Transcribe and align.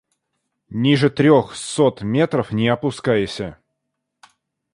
Ниже 0.71 1.11
трёх 1.11 1.53
сот 1.55 2.01
метров 2.01 2.51
не 2.51 2.67
опускайся. 2.69 3.59